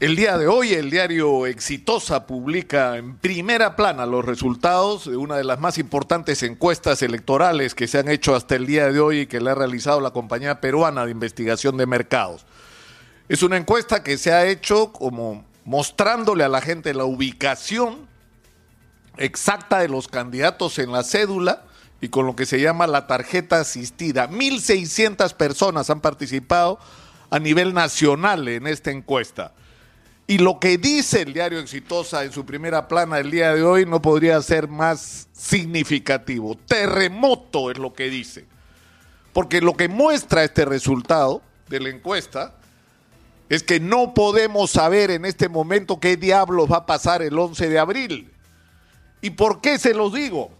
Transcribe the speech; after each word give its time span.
El 0.00 0.14
día 0.14 0.38
de 0.38 0.46
hoy 0.46 0.74
el 0.74 0.90
diario 0.90 1.44
Exitosa 1.44 2.24
publica 2.24 2.98
en 2.98 3.16
primera 3.16 3.74
plana 3.74 4.06
los 4.06 4.24
resultados 4.24 5.10
de 5.10 5.16
una 5.16 5.34
de 5.36 5.42
las 5.42 5.58
más 5.58 5.76
importantes 5.76 6.44
encuestas 6.44 7.02
electorales 7.02 7.74
que 7.74 7.88
se 7.88 7.98
han 7.98 8.08
hecho 8.08 8.36
hasta 8.36 8.54
el 8.54 8.66
día 8.66 8.92
de 8.92 9.00
hoy 9.00 9.20
y 9.22 9.26
que 9.26 9.40
le 9.40 9.50
ha 9.50 9.56
realizado 9.56 10.00
la 10.00 10.12
compañía 10.12 10.60
peruana 10.60 11.04
de 11.04 11.10
investigación 11.10 11.76
de 11.76 11.86
mercados. 11.86 12.46
Es 13.28 13.42
una 13.42 13.56
encuesta 13.56 14.04
que 14.04 14.18
se 14.18 14.32
ha 14.32 14.46
hecho 14.46 14.92
como 14.92 15.44
mostrándole 15.64 16.44
a 16.44 16.48
la 16.48 16.60
gente 16.60 16.94
la 16.94 17.04
ubicación 17.04 18.06
exacta 19.16 19.80
de 19.80 19.88
los 19.88 20.06
candidatos 20.06 20.78
en 20.78 20.92
la 20.92 21.02
cédula 21.02 21.64
y 22.00 22.08
con 22.08 22.24
lo 22.24 22.36
que 22.36 22.46
se 22.46 22.60
llama 22.60 22.86
la 22.86 23.08
tarjeta 23.08 23.58
asistida. 23.58 24.30
1.600 24.30 25.34
personas 25.34 25.90
han 25.90 26.00
participado 26.00 26.78
a 27.30 27.40
nivel 27.40 27.74
nacional 27.74 28.46
en 28.46 28.68
esta 28.68 28.92
encuesta. 28.92 29.54
Y 30.30 30.36
lo 30.36 30.60
que 30.60 30.76
dice 30.76 31.22
el 31.22 31.32
diario 31.32 31.58
Exitosa 31.58 32.22
en 32.22 32.32
su 32.32 32.44
primera 32.44 32.86
plana 32.86 33.18
el 33.18 33.30
día 33.30 33.54
de 33.54 33.62
hoy 33.62 33.86
no 33.86 34.02
podría 34.02 34.42
ser 34.42 34.68
más 34.68 35.26
significativo. 35.32 36.54
Terremoto 36.66 37.70
es 37.70 37.78
lo 37.78 37.94
que 37.94 38.10
dice. 38.10 38.44
Porque 39.32 39.62
lo 39.62 39.72
que 39.72 39.88
muestra 39.88 40.44
este 40.44 40.66
resultado 40.66 41.40
de 41.70 41.80
la 41.80 41.88
encuesta 41.88 42.56
es 43.48 43.62
que 43.62 43.80
no 43.80 44.12
podemos 44.12 44.70
saber 44.70 45.10
en 45.10 45.24
este 45.24 45.48
momento 45.48 45.98
qué 45.98 46.18
diablos 46.18 46.70
va 46.70 46.76
a 46.76 46.86
pasar 46.86 47.22
el 47.22 47.38
11 47.38 47.66
de 47.70 47.78
abril. 47.78 48.30
¿Y 49.22 49.30
por 49.30 49.62
qué 49.62 49.78
se 49.78 49.94
los 49.94 50.12
digo? 50.12 50.50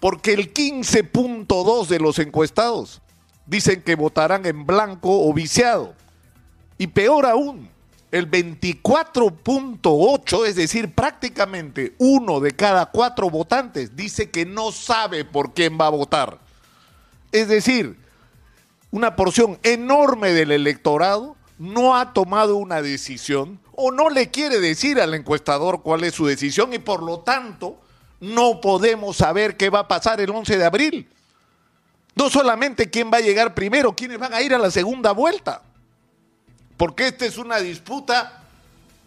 Porque 0.00 0.32
el 0.32 0.54
15.2 0.54 1.86
de 1.86 2.00
los 2.00 2.18
encuestados 2.18 3.02
dicen 3.44 3.82
que 3.82 3.94
votarán 3.94 4.46
en 4.46 4.64
blanco 4.64 5.28
o 5.28 5.34
viciado. 5.34 5.94
Y 6.78 6.86
peor 6.86 7.26
aún, 7.26 7.71
el 8.12 8.30
24.8, 8.30 10.46
es 10.46 10.54
decir, 10.54 10.94
prácticamente 10.94 11.94
uno 11.96 12.38
de 12.40 12.52
cada 12.52 12.84
cuatro 12.86 13.30
votantes 13.30 13.96
dice 13.96 14.30
que 14.30 14.44
no 14.44 14.70
sabe 14.70 15.24
por 15.24 15.54
quién 15.54 15.78
va 15.80 15.86
a 15.86 15.90
votar. 15.90 16.38
Es 17.32 17.48
decir, 17.48 17.96
una 18.90 19.16
porción 19.16 19.58
enorme 19.62 20.32
del 20.32 20.52
electorado 20.52 21.36
no 21.58 21.96
ha 21.96 22.12
tomado 22.12 22.56
una 22.56 22.82
decisión 22.82 23.58
o 23.74 23.90
no 23.90 24.10
le 24.10 24.30
quiere 24.30 24.60
decir 24.60 25.00
al 25.00 25.14
encuestador 25.14 25.80
cuál 25.80 26.04
es 26.04 26.14
su 26.14 26.26
decisión 26.26 26.74
y 26.74 26.78
por 26.78 27.02
lo 27.02 27.20
tanto 27.20 27.80
no 28.20 28.60
podemos 28.60 29.16
saber 29.16 29.56
qué 29.56 29.70
va 29.70 29.78
a 29.80 29.88
pasar 29.88 30.20
el 30.20 30.28
11 30.28 30.58
de 30.58 30.64
abril. 30.66 31.08
No 32.14 32.28
solamente 32.28 32.90
quién 32.90 33.10
va 33.10 33.16
a 33.16 33.22
llegar 33.22 33.54
primero, 33.54 33.96
quiénes 33.96 34.18
van 34.18 34.34
a 34.34 34.42
ir 34.42 34.54
a 34.54 34.58
la 34.58 34.70
segunda 34.70 35.12
vuelta 35.12 35.62
porque 36.82 37.06
esta 37.06 37.26
es 37.26 37.38
una 37.38 37.58
disputa 37.58 38.42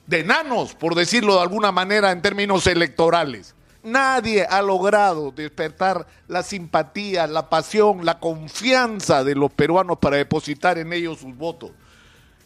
de 0.08 0.22
enanos, 0.22 0.74
por 0.74 0.96
decirlo 0.96 1.36
de 1.36 1.42
alguna 1.42 1.74
manera 1.74 2.10
en 2.12 2.22
términos 2.22 2.68
electorales. 2.68 3.54
Nadie 3.84 4.48
ha 4.50 4.62
logrado 4.62 5.32
despertar 5.32 6.08
la 6.30 6.42
simpatía, 6.42 7.28
la 7.28 7.50
pasión, 7.50 8.06
la 8.06 8.22
confianza 8.22 9.26
de 9.26 9.36
los 9.36 9.52
peruanos 9.52 9.98
para 9.98 10.16
depositar 10.16 10.78
en 10.78 10.94
ellos 10.94 11.20
sus 11.20 11.36
votos. 11.36 11.72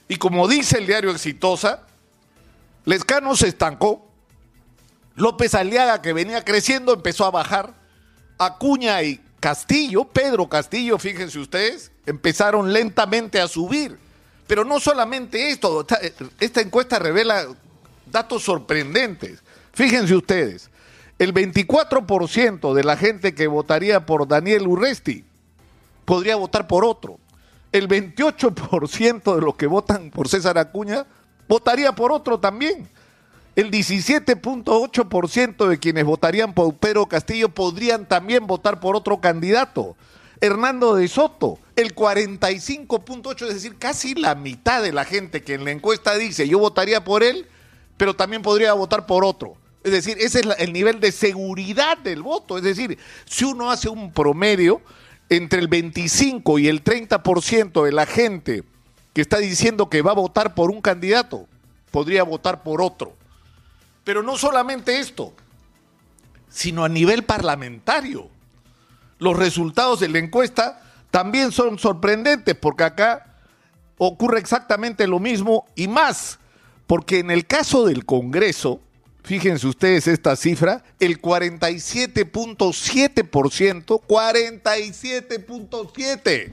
Y 0.07 0.15
como 0.15 0.47
dice 0.47 0.79
el 0.79 0.87
diario 0.87 1.11
Exitosa, 1.11 1.83
Lescano 2.85 3.35
se 3.35 3.49
estancó, 3.49 4.07
López 5.13 5.53
Aliaga, 5.53 6.01
que 6.01 6.11
venía 6.11 6.43
creciendo, 6.43 6.91
empezó 6.91 7.25
a 7.25 7.29
bajar, 7.29 7.75
Acuña 8.39 9.03
y 9.03 9.21
Castillo, 9.39 10.05
Pedro 10.05 10.49
Castillo, 10.49 10.97
fíjense 10.97 11.37
ustedes, 11.37 11.91
empezaron 12.07 12.73
lentamente 12.73 13.39
a 13.39 13.47
subir. 13.47 14.08
Pero 14.49 14.65
no 14.65 14.79
solamente 14.79 15.51
esto, 15.51 15.85
esta 16.39 16.61
encuesta 16.61 16.97
revela 16.97 17.45
datos 18.11 18.41
sorprendentes. 18.41 19.43
Fíjense 19.73 20.15
ustedes, 20.15 20.71
el 21.19 21.35
24% 21.35 22.73
de 22.73 22.83
la 22.83 22.97
gente 22.97 23.35
que 23.35 23.45
votaría 23.45 24.07
por 24.07 24.27
Daniel 24.27 24.67
Urresti 24.67 25.23
podría 26.03 26.35
votar 26.35 26.67
por 26.67 26.83
otro. 26.83 27.19
El 27.71 27.87
28% 27.87 29.35
de 29.35 29.41
los 29.41 29.53
que 29.55 29.67
votan 29.67 30.09
por 30.09 30.27
César 30.27 30.57
Acuña 30.57 31.05
votaría 31.47 31.91
por 31.91 32.11
otro 32.11 32.39
también. 32.39 32.89
El 33.55 33.69
17.8% 33.69 35.67
de 35.67 35.77
quienes 35.77 36.05
votarían 36.05 36.55
por 36.55 36.73
Pedro 36.73 37.05
Castillo 37.05 37.49
podrían 37.49 38.07
también 38.07 38.47
votar 38.47 38.79
por 38.79 38.95
otro 38.95 39.21
candidato. 39.21 39.95
Hernando 40.41 40.95
de 40.95 41.07
Soto, 41.07 41.59
el 41.79 41.95
45.8, 41.95 43.47
es 43.47 43.53
decir, 43.55 43.77
casi 43.77 44.15
la 44.15 44.35
mitad 44.35 44.81
de 44.83 44.91
la 44.91 45.05
gente 45.05 45.43
que 45.43 45.55
en 45.55 45.65
la 45.65 45.71
encuesta 45.71 46.17
dice 46.17 46.47
yo 46.47 46.59
votaría 46.59 47.03
por 47.03 47.23
él, 47.23 47.47
pero 47.97 48.15
también 48.15 48.41
podría 48.41 48.73
votar 48.73 49.05
por 49.05 49.25
otro. 49.25 49.57
Es 49.83 49.91
decir, 49.91 50.17
ese 50.19 50.41
es 50.41 50.47
el 50.57 50.73
nivel 50.73 50.99
de 50.99 51.11
seguridad 51.11 51.97
del 51.97 52.21
voto. 52.21 52.57
Es 52.57 52.63
decir, 52.63 52.97
si 53.25 53.45
uno 53.45 53.71
hace 53.71 53.89
un 53.89 54.11
promedio 54.11 54.81
entre 55.29 55.59
el 55.59 55.67
25 55.67 56.59
y 56.59 56.67
el 56.67 56.83
30% 56.83 57.83
de 57.83 57.91
la 57.91 58.05
gente 58.05 58.63
que 59.13 59.21
está 59.21 59.37
diciendo 59.37 59.89
que 59.89 60.01
va 60.01 60.11
a 60.11 60.15
votar 60.15 60.53
por 60.53 60.69
un 60.69 60.81
candidato, 60.81 61.47
podría 61.91 62.23
votar 62.23 62.63
por 62.63 62.81
otro. 62.81 63.15
Pero 64.03 64.21
no 64.21 64.37
solamente 64.37 64.99
esto, 64.99 65.33
sino 66.49 66.83
a 66.83 66.89
nivel 66.89 67.23
parlamentario 67.23 68.29
los 69.19 69.37
resultados 69.37 69.99
de 69.99 70.09
la 70.09 70.19
encuesta 70.19 70.81
también 71.11 71.51
son 71.51 71.77
sorprendentes 71.79 72.55
porque 72.55 72.83
acá 72.83 73.25
ocurre 73.97 74.39
exactamente 74.39 75.07
lo 75.07 75.19
mismo 75.19 75.65
y 75.75 75.87
más, 75.87 76.39
porque 76.87 77.19
en 77.19 77.29
el 77.31 77.45
caso 77.45 77.85
del 77.85 78.05
Congreso, 78.05 78.81
fíjense 79.23 79.67
ustedes 79.67 80.07
esta 80.07 80.35
cifra, 80.35 80.83
el 80.99 81.21
47.7%, 81.21 84.01
47.7%. 84.07 86.51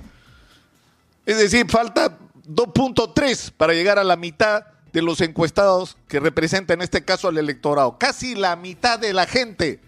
Es 1.25 1.39
decir, 1.39 1.71
falta 1.71 2.19
2.3 2.49 3.53
para 3.56 3.72
llegar 3.72 3.99
a 3.99 4.05
la 4.05 4.16
mitad 4.16 4.66
de 4.93 5.03
los 5.03 5.21
encuestados 5.21 5.97
que 6.09 6.21
representan 6.21 6.78
en 6.78 6.83
este 6.83 7.05
caso 7.05 7.28
al 7.28 7.39
electorado. 7.39 7.99
Casi 7.99 8.34
la 8.34 8.56
mitad 8.56 8.99
de 8.99 9.12
la 9.12 9.27
gente 9.27 9.81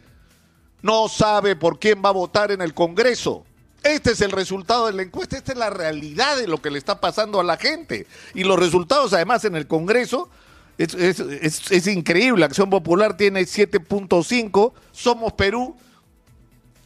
no 0.83 1.09
sabe 1.09 1.57
por 1.57 1.78
quién 1.78 2.03
va 2.05 2.11
a 2.11 2.12
votar 2.12 2.53
en 2.53 2.61
el 2.61 2.75
Congreso. 2.75 3.47
Este 3.83 4.12
es 4.12 4.21
el 4.21 4.33
resultado 4.33 4.87
de 4.87 4.93
la 4.93 5.03
encuesta, 5.03 5.37
esta 5.37 5.53
es 5.53 5.59
la 5.59 5.71
realidad 5.71 6.37
de 6.37 6.49
lo 6.49 6.61
que 6.61 6.71
le 6.71 6.78
está 6.78 7.00
pasando 7.00 7.41
a 7.41 7.44
la 7.44 7.56
gente. 7.56 8.06
Y 8.34 8.44
los 8.44 8.59
resultados 8.59 9.12
además 9.12 9.44
en 9.44 9.55
el 9.55 9.66
Congreso 9.66 10.28
es, 10.78 11.87
increíble. 11.87 12.44
Acción 12.44 12.71
Popular 12.71 13.16
tiene 13.16 13.43
7.5, 13.43 14.72
Somos 14.93 15.33
Perú, 15.33 15.77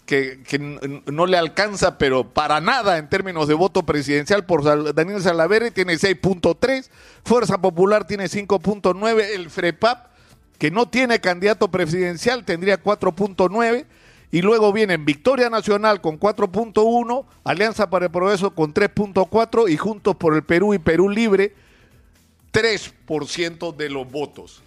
que, 0.07 0.39
no 1.07 1.27
le 1.27 1.39
alcanza, 1.39 1.97
pero 1.97 2.29
para 2.29 2.61
nada 2.61 2.99
en 2.99 3.09
términos 3.09 3.49
de 3.49 3.55
voto 3.55 3.85
presidencial 3.85 4.45
por 4.45 4.95
Daniel 4.95 5.23
Salaverri, 5.23 5.71
tiene 5.71 5.95
6.3, 5.95 6.89
Fuerza 7.25 7.59
Popular 7.59 8.07
tiene 8.07 8.25
5.9, 8.25 9.25
el 9.35 9.49
FREPAP 9.51 10.13
que 10.59 10.71
no 10.71 10.89
tiene 10.89 11.21
candidato 11.21 11.73
presidencial, 11.73 12.45
tendría 12.45 12.81
4.9. 12.81 13.85
Y 14.33 14.41
luego 14.41 14.73
vienen 14.73 15.05
Victoria 15.05 15.51
Nacional 15.51 16.01
con 16.01 16.19
4.1, 16.19 17.27
Alianza 17.45 17.91
para 17.91 18.07
el 18.07 18.11
Progreso 18.11 18.55
con 18.55 18.73
3.4 18.73 19.71
y 19.71 19.77
Juntos 19.77 20.17
por 20.17 20.35
el 20.35 20.43
Perú 20.43 20.73
y 20.73 20.79
Perú 20.79 21.11
Libre 21.11 21.55
3% 22.51 23.77
de 23.77 23.91
los 23.91 24.11
votos. 24.11 24.63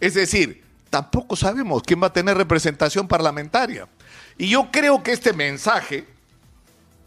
Es 0.00 0.12
decir, 0.12 0.62
tampoco 0.90 1.34
sabemos 1.34 1.82
quién 1.82 2.02
va 2.02 2.08
a 2.08 2.12
tener 2.12 2.36
representación 2.36 3.08
parlamentaria. 3.08 3.88
Y 4.36 4.50
yo 4.50 4.70
creo 4.70 5.02
que 5.02 5.12
este 5.12 5.32
mensaje, 5.32 6.06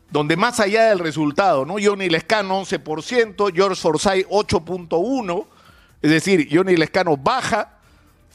donde 0.09 0.35
más 0.35 0.59
allá 0.59 0.89
del 0.89 0.97
resultado, 0.97 1.63
¿no? 1.63 1.75
Johnny 1.79 2.09
Lescano 2.09 2.59
11%, 2.63 3.53
George 3.53 3.79
Forsyth 3.79 4.27
8.1, 4.27 5.45
es 6.01 6.09
decir, 6.09 6.47
Johnny 6.51 6.75
Lescano 6.75 7.17
baja 7.17 7.77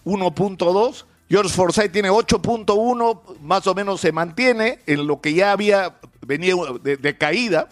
1.2. 0.05 1.07
George 1.35 1.53
Forsyth 1.53 1.91
tiene 1.91 2.11
8.1, 2.11 3.39
más 3.41 3.67
o 3.67 3.75
menos 3.75 4.01
se 4.01 4.13
mantiene 4.13 4.79
en 4.87 5.09
lo 5.09 5.21
que 5.21 5.35
ya 5.35 5.51
había 5.51 5.97
venido 6.25 6.79
de, 6.79 7.19
caída. 7.19 7.71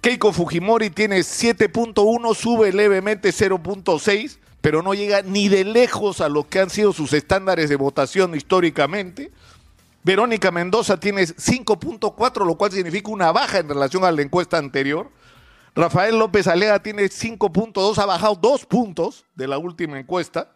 Keiko 0.00 0.32
Fujimori 0.32 0.88
tiene 0.90 1.18
7.1, 1.18 2.36
sube 2.36 2.72
levemente 2.72 3.30
0.6, 3.30 4.38
pero 4.60 4.82
no 4.82 4.94
llega 4.94 5.22
ni 5.22 5.48
de 5.48 5.64
lejos 5.64 6.20
a 6.20 6.28
lo 6.28 6.48
que 6.48 6.60
han 6.60 6.70
sido 6.70 6.92
sus 6.92 7.12
estándares 7.14 7.68
de 7.68 7.74
votación 7.74 8.36
históricamente. 8.36 9.32
Verónica 10.04 10.52
Mendoza 10.52 11.00
tiene 11.00 11.22
5.4, 11.22 12.46
lo 12.46 12.54
cual 12.54 12.70
significa 12.70 13.10
una 13.10 13.32
baja 13.32 13.58
en 13.58 13.70
relación 13.70 14.04
a 14.04 14.12
la 14.12 14.22
encuesta 14.22 14.56
anterior. 14.56 15.10
Rafael 15.74 16.16
López 16.16 16.46
Alea 16.46 16.80
tiene 16.80 17.06
5.2, 17.06 17.98
ha 17.98 18.06
bajado 18.06 18.36
dos 18.36 18.64
puntos 18.66 19.24
de 19.34 19.48
la 19.48 19.58
última 19.58 19.98
encuesta. 19.98 20.52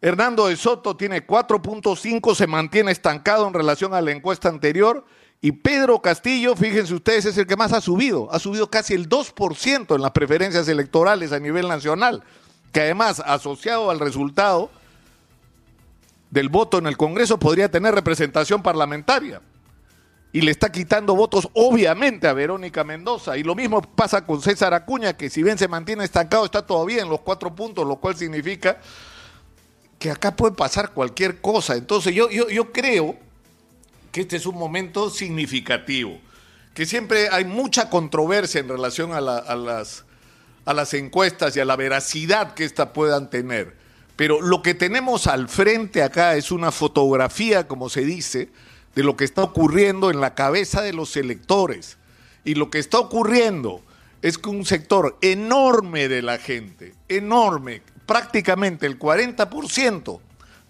Hernando 0.00 0.46
de 0.46 0.56
Soto 0.56 0.96
tiene 0.96 1.26
4.5, 1.26 2.34
se 2.34 2.46
mantiene 2.46 2.92
estancado 2.92 3.48
en 3.48 3.54
relación 3.54 3.94
a 3.94 4.00
la 4.00 4.12
encuesta 4.12 4.48
anterior. 4.48 5.04
Y 5.40 5.52
Pedro 5.52 6.00
Castillo, 6.00 6.56
fíjense 6.56 6.94
ustedes, 6.94 7.24
es 7.24 7.38
el 7.38 7.46
que 7.46 7.56
más 7.56 7.72
ha 7.72 7.80
subido. 7.80 8.28
Ha 8.32 8.38
subido 8.38 8.70
casi 8.70 8.94
el 8.94 9.08
2% 9.08 9.94
en 9.94 10.02
las 10.02 10.10
preferencias 10.12 10.68
electorales 10.68 11.32
a 11.32 11.40
nivel 11.40 11.68
nacional. 11.68 12.22
que 12.72 12.82
además 12.82 13.22
asociado 13.24 13.90
al 13.90 13.98
resultado 13.98 14.70
del 16.30 16.50
voto 16.50 16.76
en 16.76 16.86
el 16.86 16.98
Congreso 16.98 17.38
podría 17.38 17.70
tener 17.70 17.94
representación 17.94 18.62
parlamentaria. 18.62 19.40
Y 20.32 20.42
le 20.42 20.50
está 20.50 20.70
quitando 20.70 21.16
votos 21.16 21.48
obviamente 21.54 22.28
a 22.28 22.34
Verónica 22.34 22.84
Mendoza. 22.84 23.38
Y 23.38 23.42
lo 23.42 23.54
mismo 23.54 23.80
pasa 23.80 24.26
con 24.26 24.42
César 24.42 24.74
Acuña, 24.74 25.14
que 25.14 25.30
si 25.30 25.42
bien 25.42 25.56
se 25.56 25.66
mantiene 25.66 26.04
estancado, 26.04 26.44
está 26.44 26.66
todavía 26.66 27.00
en 27.00 27.08
los 27.08 27.22
cuatro 27.22 27.54
puntos, 27.54 27.86
lo 27.86 27.96
cual 27.96 28.14
significa 28.14 28.78
que 29.98 30.10
acá 30.10 30.36
puede 30.36 30.54
pasar 30.54 30.92
cualquier 30.92 31.40
cosa. 31.40 31.76
Entonces 31.76 32.14
yo, 32.14 32.30
yo, 32.30 32.48
yo 32.48 32.72
creo 32.72 33.16
que 34.12 34.22
este 34.22 34.36
es 34.36 34.46
un 34.46 34.56
momento 34.56 35.10
significativo, 35.10 36.18
que 36.74 36.86
siempre 36.86 37.28
hay 37.30 37.44
mucha 37.44 37.90
controversia 37.90 38.60
en 38.60 38.68
relación 38.68 39.12
a, 39.12 39.20
la, 39.20 39.38
a 39.38 39.56
las, 39.56 40.04
a 40.64 40.72
las 40.72 40.94
encuestas 40.94 41.56
y 41.56 41.60
a 41.60 41.64
la 41.64 41.76
veracidad 41.76 42.54
que 42.54 42.64
éstas 42.64 42.90
puedan 42.94 43.30
tener. 43.30 43.76
Pero 44.16 44.40
lo 44.40 44.62
que 44.62 44.74
tenemos 44.74 45.26
al 45.26 45.48
frente 45.48 46.02
acá 46.02 46.36
es 46.36 46.50
una 46.50 46.72
fotografía, 46.72 47.68
como 47.68 47.88
se 47.88 48.04
dice, 48.04 48.48
de 48.94 49.04
lo 49.04 49.16
que 49.16 49.24
está 49.24 49.42
ocurriendo 49.42 50.10
en 50.10 50.20
la 50.20 50.34
cabeza 50.34 50.82
de 50.82 50.92
los 50.92 51.16
electores. 51.16 51.98
Y 52.44 52.54
lo 52.54 52.70
que 52.70 52.78
está 52.78 52.98
ocurriendo 52.98 53.82
es 54.22 54.38
que 54.38 54.48
un 54.48 54.64
sector 54.64 55.16
enorme 55.20 56.08
de 56.08 56.22
la 56.22 56.38
gente, 56.38 56.94
enorme, 57.08 57.82
prácticamente 58.08 58.86
el 58.86 58.98
40%, 58.98 60.20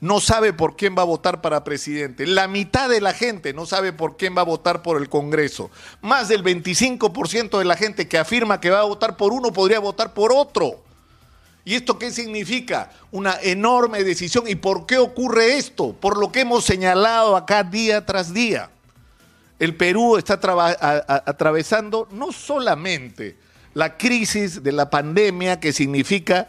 no 0.00 0.20
sabe 0.20 0.52
por 0.52 0.76
quién 0.76 0.96
va 0.98 1.02
a 1.02 1.06
votar 1.06 1.40
para 1.40 1.62
presidente. 1.64 2.26
La 2.26 2.48
mitad 2.48 2.88
de 2.88 3.00
la 3.00 3.14
gente 3.14 3.52
no 3.52 3.64
sabe 3.64 3.92
por 3.92 4.16
quién 4.16 4.36
va 4.36 4.42
a 4.42 4.44
votar 4.44 4.82
por 4.82 5.00
el 5.00 5.08
Congreso. 5.08 5.70
Más 6.02 6.28
del 6.28 6.42
25% 6.42 7.58
de 7.58 7.64
la 7.64 7.76
gente 7.76 8.08
que 8.08 8.18
afirma 8.18 8.60
que 8.60 8.70
va 8.70 8.80
a 8.80 8.84
votar 8.84 9.16
por 9.16 9.32
uno 9.32 9.52
podría 9.52 9.78
votar 9.78 10.14
por 10.14 10.32
otro. 10.32 10.82
¿Y 11.64 11.76
esto 11.76 11.98
qué 11.98 12.10
significa? 12.10 12.90
Una 13.12 13.38
enorme 13.40 14.02
decisión. 14.02 14.48
¿Y 14.48 14.56
por 14.56 14.86
qué 14.86 14.98
ocurre 14.98 15.58
esto? 15.58 15.92
Por 15.92 16.18
lo 16.18 16.32
que 16.32 16.40
hemos 16.40 16.64
señalado 16.64 17.36
acá 17.36 17.62
día 17.62 18.04
tras 18.04 18.34
día. 18.34 18.70
El 19.60 19.76
Perú 19.76 20.16
está 20.16 20.40
atravesando 21.26 22.08
no 22.10 22.32
solamente 22.32 23.36
la 23.74 23.96
crisis 23.96 24.62
de 24.62 24.72
la 24.72 24.90
pandemia 24.90 25.60
que 25.60 25.72
significa 25.72 26.48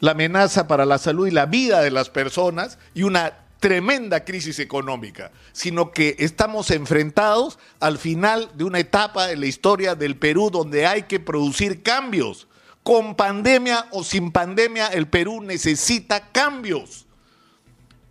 la 0.00 0.12
amenaza 0.12 0.66
para 0.66 0.86
la 0.86 0.98
salud 0.98 1.26
y 1.26 1.30
la 1.30 1.46
vida 1.46 1.80
de 1.82 1.90
las 1.90 2.10
personas 2.10 2.78
y 2.94 3.04
una 3.04 3.34
tremenda 3.60 4.24
crisis 4.24 4.58
económica, 4.58 5.30
sino 5.52 5.92
que 5.92 6.16
estamos 6.18 6.70
enfrentados 6.70 7.58
al 7.78 7.98
final 7.98 8.50
de 8.54 8.64
una 8.64 8.78
etapa 8.78 9.26
de 9.26 9.36
la 9.36 9.46
historia 9.46 9.94
del 9.94 10.16
Perú 10.16 10.50
donde 10.50 10.86
hay 10.86 11.02
que 11.02 11.20
producir 11.20 11.82
cambios 11.82 12.48
con 12.82 13.14
pandemia 13.14 13.86
o 13.90 14.02
sin 14.02 14.32
pandemia, 14.32 14.86
el 14.88 15.06
Perú 15.06 15.42
necesita 15.42 16.32
cambios. 16.32 17.06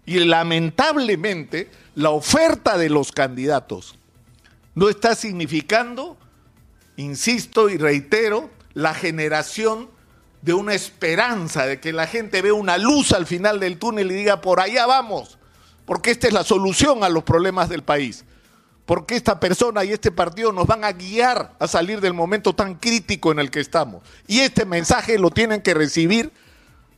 Y 0.06 0.20
lamentablemente, 0.20 1.72
la 1.96 2.12
oferta 2.12 2.78
de 2.78 2.90
los 2.90 3.12
candidatos 3.12 3.98
no 4.76 4.90
está 4.90 5.16
significando, 5.16 6.18
insisto 6.96 7.70
y 7.70 7.78
reitero, 7.78 8.52
la 8.74 8.94
generación 8.94 9.90
de 10.42 10.54
una 10.54 10.74
esperanza, 10.74 11.66
de 11.66 11.80
que 11.80 11.92
la 11.94 12.08
gente 12.08 12.42
vea 12.42 12.54
una 12.54 12.78
luz 12.78 13.12
al 13.12 13.26
final 13.26 13.60
del 13.60 13.78
túnel 13.78 14.12
y 14.12 14.16
diga, 14.16 14.42
por 14.42 14.60
allá 14.60 14.86
vamos, 14.86 15.38
porque 15.86 16.12
esta 16.12 16.28
es 16.28 16.34
la 16.34 16.44
solución 16.44 17.04
a 17.04 17.10
los 17.10 17.24
problemas 17.24 17.70
del 17.70 17.84
país 17.84 18.26
porque 18.90 19.16
esta 19.16 19.40
persona 19.40 19.84
y 19.84 19.92
este 19.92 20.10
partido 20.10 20.52
nos 20.52 20.66
van 20.66 20.84
a 20.84 20.94
guiar 20.94 21.54
a 21.60 21.68
salir 21.68 22.02
del 22.02 22.16
momento 22.16 22.56
tan 22.56 22.74
crítico 22.74 23.32
en 23.32 23.38
el 23.38 23.52
que 23.52 23.60
estamos. 23.60 24.02
Y 24.26 24.40
este 24.40 24.66
mensaje 24.66 25.20
lo 25.20 25.30
tienen 25.30 25.62
que 25.62 25.76
recibir 25.76 26.32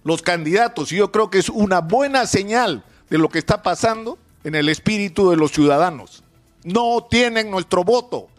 los 0.06 0.22
candidatos 0.22 0.94
y 0.94 0.96
yo 0.96 1.12
creo 1.12 1.30
que 1.30 1.40
es 1.40 1.50
una 1.50 1.82
buena 1.82 2.28
señal 2.28 2.86
de 3.10 3.18
lo 3.18 3.28
que 3.28 3.40
está 3.40 3.62
pasando 3.62 4.18
en 4.46 4.56
el 4.56 4.70
espíritu 4.70 5.32
de 5.32 5.36
los 5.36 5.52
ciudadanos. 5.52 6.24
No 6.64 7.08
tienen 7.10 7.52
nuestro 7.52 7.84
voto. 7.84 8.30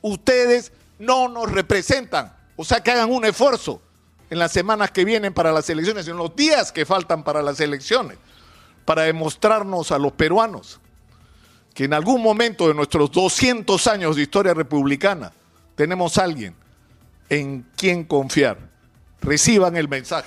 Ustedes 0.00 0.70
no 1.00 1.28
nos 1.28 1.50
representan. 1.50 2.36
O 2.54 2.64
sea 2.64 2.84
que 2.84 2.92
hagan 2.92 3.10
un 3.10 3.24
esfuerzo 3.24 3.82
en 4.30 4.38
las 4.38 4.52
semanas 4.52 4.90
que 4.90 5.04
vienen 5.04 5.32
para 5.32 5.52
las 5.52 5.68
elecciones, 5.70 6.08
en 6.08 6.16
los 6.16 6.34
días 6.34 6.72
que 6.72 6.84
faltan 6.84 7.22
para 7.22 7.42
las 7.42 7.60
elecciones, 7.60 8.18
para 8.84 9.02
demostrarnos 9.02 9.92
a 9.92 9.98
los 9.98 10.12
peruanos 10.12 10.80
que 11.76 11.84
en 11.84 11.92
algún 11.92 12.22
momento 12.22 12.68
de 12.68 12.74
nuestros 12.74 13.12
200 13.12 13.86
años 13.86 14.16
de 14.16 14.22
historia 14.22 14.54
republicana 14.54 15.30
tenemos 15.74 16.16
alguien 16.16 16.54
en 17.28 17.66
quien 17.76 18.02
confiar. 18.02 18.56
Reciban 19.20 19.76
el 19.76 19.86
mensaje. 19.86 20.24